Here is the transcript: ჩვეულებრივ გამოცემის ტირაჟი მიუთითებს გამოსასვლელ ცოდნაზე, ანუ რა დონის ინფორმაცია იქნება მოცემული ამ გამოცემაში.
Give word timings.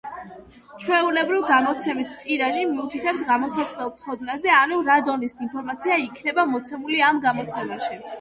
ჩვეულებრივ 0.83 1.41
გამოცემის 1.49 2.07
ტირაჟი 2.23 2.63
მიუთითებს 2.69 3.23
გამოსასვლელ 3.27 3.91
ცოდნაზე, 4.05 4.53
ანუ 4.61 4.79
რა 4.87 4.95
დონის 5.11 5.37
ინფორმაცია 5.47 5.99
იქნება 6.07 6.47
მოცემული 6.55 7.05
ამ 7.11 7.21
გამოცემაში. 7.29 8.01